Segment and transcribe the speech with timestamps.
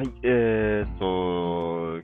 [0.00, 2.00] はい、えーと、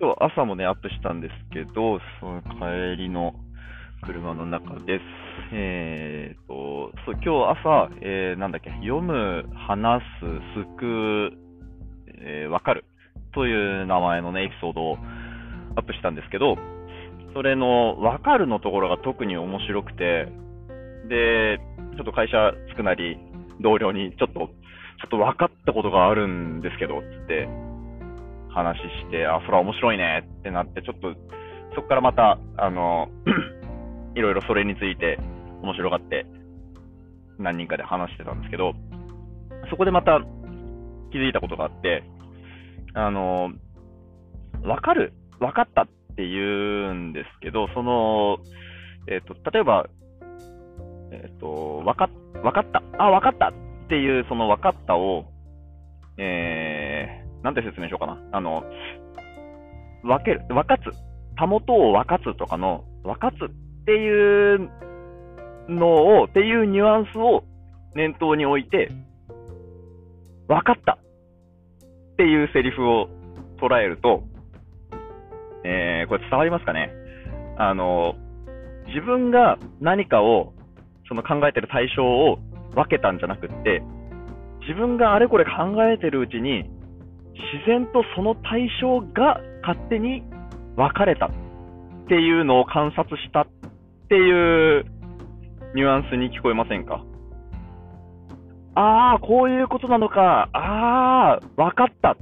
[0.00, 3.34] 今日朝もね、アップしたんですけど、その帰りの
[4.02, 5.02] 車の中です。
[5.52, 11.38] えーと、そう今日朝、えーなんだっけ、読む、話す、救う、
[12.18, 12.86] えーわかる
[13.34, 14.96] という名前のね、エピソードを
[15.76, 16.56] アップしたんですけど、
[17.34, 20.32] それのわかるのところが特に面白くて、
[21.10, 21.60] で、
[21.96, 23.18] ちょっと会社着くなり、
[23.60, 24.48] 同僚にちょっと、
[24.98, 27.48] ちょっと分かったことがあるんですけど、つって
[28.48, 31.14] 話して、あ、それは面白いねってなって、ちょっと、
[31.74, 33.08] そこからまた、あの、
[34.16, 35.18] いろいろそれについて
[35.62, 36.26] 面白がって、
[37.38, 38.72] 何人かで話してたんですけど、
[39.68, 40.20] そこでまた
[41.12, 42.02] 気づいたことがあって、
[42.94, 43.50] あの、
[44.62, 48.38] 分かる、分かったって言うんですけど、その、
[49.06, 49.86] えっ、と、例えば、
[51.12, 55.26] えっ、と、分かっ、分かった、あ、分かったっていう、その分かったを、
[56.18, 58.18] えー、なんて説明しようかな。
[58.32, 58.64] あの、
[60.02, 60.82] 分ける、分かつ、
[61.36, 64.70] たもとを分かつとかの、分かつっていう
[65.68, 67.44] のを、っていうニュアンスを
[67.94, 68.90] 念頭に置いて、
[70.48, 73.08] 分かったっていうセリフを
[73.60, 74.24] 捉えると、
[75.64, 76.90] えー、これ伝わりますかね？
[77.56, 78.14] あの、
[78.88, 80.54] 自分が何かを、
[81.08, 82.38] その考えてる対象を
[82.76, 83.82] 分けたんじゃなくって、
[84.60, 85.50] 自分があれこれ考
[85.90, 86.70] えてるうちに、
[87.34, 90.22] 自然とその対象が勝手に
[90.76, 91.30] 分かれたっ
[92.08, 93.46] ていうのを観察したっ
[94.08, 94.84] ていう
[95.74, 97.04] ニュアンスに聞こえませんか？
[98.74, 100.48] ああ、こういうことなのか。
[100.52, 102.16] ああ、分かった。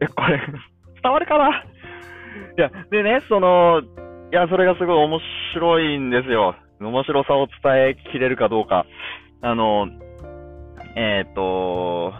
[0.00, 0.38] え、これ、
[1.02, 1.48] 伝わるかな？
[1.50, 3.84] いや、でね、その、い
[4.32, 5.18] や、それがすごい面
[5.54, 6.54] 白いんですよ。
[6.80, 8.86] 面白さを伝えきれるかどうか。
[9.40, 9.88] あの、
[10.96, 12.12] えっ、と、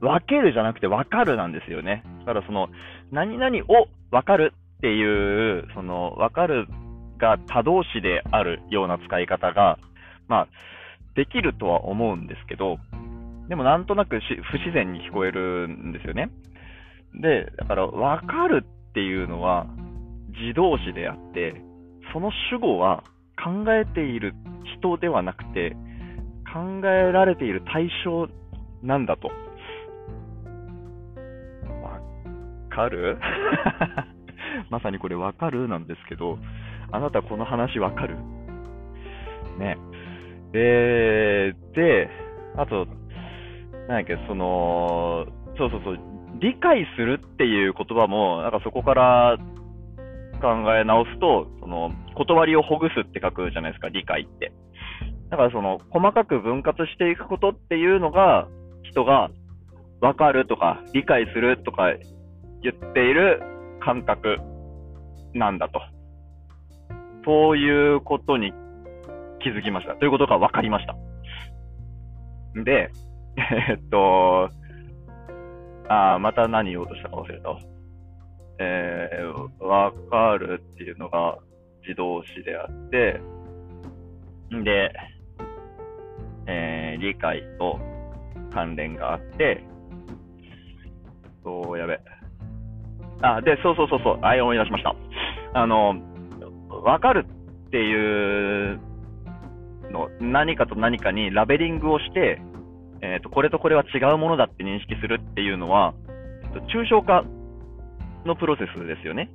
[0.00, 2.02] 分けるじゃなくて分かるなんですよね。
[2.20, 2.68] だからその、
[3.10, 6.66] 何々を分かるっていう、その、分かる
[7.18, 9.78] が他動詞であるような使い方が、
[10.28, 10.48] まあ、
[11.14, 12.78] できるとは思うんですけど、
[13.48, 16.30] でもなんとなくし不自然に聞こえるんですよね。
[17.14, 19.66] で、だから分かるっていうのは
[20.30, 21.54] 自動詞であって、
[22.12, 23.04] その主語は
[23.44, 24.34] 考えている
[24.80, 25.76] 人ではなくて、
[26.52, 28.28] 考えられている対象
[28.82, 29.28] なんだと。
[31.82, 32.00] わ
[32.70, 33.18] かる？
[34.70, 36.38] まさにこれわかるなんですけど、
[36.90, 38.16] あなたこの話わかる？
[39.58, 39.76] ね。
[40.52, 42.08] えー、で、
[42.56, 42.86] あと、
[43.88, 45.26] なんやっけ、その、
[45.58, 45.98] そうそうそう、
[46.40, 49.36] 理解するっていう言葉も、なんかそこから
[50.44, 54.52] 考え直すと、その、断りをほぐすって書くじゃないですか、理解って。
[55.30, 58.46] だからその、細かく分割していくことっていうのが、
[58.82, 59.30] 人が
[60.02, 61.94] 分かるとか、理解するとか
[62.60, 63.42] 言っている
[63.80, 64.36] 感覚
[65.32, 65.80] なんだと。
[67.24, 68.52] そういうことに
[69.42, 69.94] 気づきました。
[69.94, 70.94] ということが分かりました。
[72.62, 72.90] で、
[73.70, 74.50] えっと、
[75.88, 77.58] あーまた何言おうとしたか忘れたわ。
[78.58, 81.38] えー、わかるっていうのが
[81.82, 83.20] 自動詞であって、
[84.62, 84.92] で、
[86.46, 87.78] えー、理解と
[88.52, 89.64] 関連があって、
[91.42, 92.00] そう、やべ。
[93.22, 94.94] あ、で、そうそうそうそう、あ、思い出しました。
[95.54, 95.94] あの、
[96.84, 97.26] わかる
[97.66, 98.80] っていう
[99.90, 102.40] の、何かと何かにラベリングをして、
[103.02, 105.94] えっ、と、これとこれは違うものだって認識するっていうのは、
[106.44, 107.24] えっと抽象化
[108.24, 109.30] のプロセスですよね。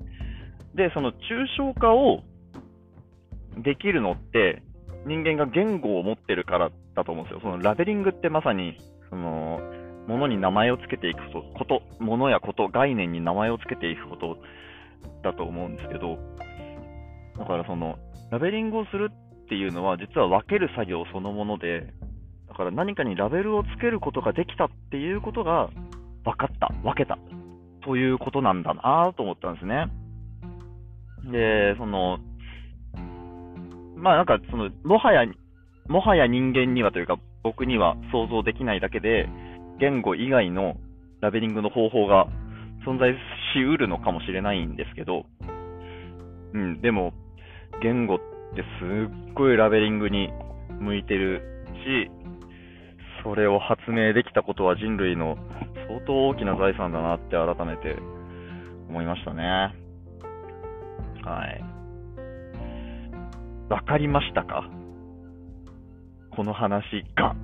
[0.76, 1.16] で、その抽
[1.58, 2.24] 象化を
[3.58, 4.62] できるのって、
[5.06, 7.40] 人間が言語を持ってるからだと思うんですよ。
[7.42, 8.78] そのラベリングってまさに、
[9.10, 9.60] その、
[10.08, 14.38] ものに名前をつけていくこと、ものやこと、概念に名前をつけていくこと
[15.24, 16.18] だと思うんですけど、
[17.38, 17.98] だからその、
[18.32, 21.94] ラベリングをするっていうのは、実は分ける作業そのもので、
[22.48, 25.70] だから何かにラベルをつけることができたっていうことが、
[26.24, 27.18] 分かった、分けた、
[27.84, 29.86] ということなんだなと思ったんですね。
[31.32, 32.20] で、その、
[33.96, 35.26] まあなんかその、もはや、
[35.88, 39.28] もはや人間にはというか、僕には想像できないだけで、
[39.80, 40.76] 言語以外の
[41.22, 42.28] ラベリングの方法が
[42.86, 43.14] 存在
[43.54, 45.26] しうるのかもしれないんですけど、
[46.54, 47.14] うん、でも、
[47.82, 48.18] 言語っ
[48.56, 50.30] てすっごいラベリングに
[50.80, 51.42] 向いてる
[51.86, 52.12] し、
[53.24, 55.38] それを発明できたことは人類の
[56.10, 57.96] 当大きな財産だなって改めて
[58.90, 59.44] 思いましたね。
[61.24, 61.64] はい。
[63.70, 64.68] わかりましたか？
[66.36, 67.36] この話が。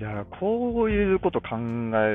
[0.00, 1.58] いや、こういうこと考え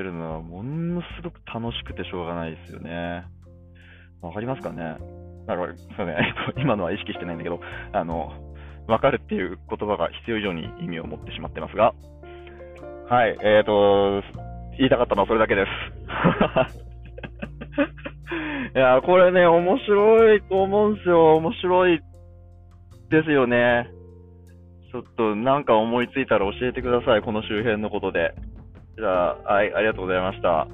[0.04, 3.24] るのはものすごく楽しくてしょうがないですよね。
[4.22, 4.98] わかりますかね？
[5.48, 7.62] だから、そうね、えっと、今のは意識してないんだけど、
[7.94, 8.34] あの、
[8.90, 11.94] わかるっていう言葉が必要以上に意味を持ってしまってますが、
[13.10, 14.22] はい、えっ、ー、と、
[14.78, 15.70] 言いたかったのはそれだけです。
[18.76, 21.36] いや、これね、面白いと思うんですよ。
[21.36, 22.00] 面白い
[23.10, 23.90] ですよね。
[24.92, 27.22] ちょっとなんか思いついたら教えてください。
[27.22, 28.34] この周辺のことで。
[28.98, 30.68] じゃあ、はい、ありがとうございました。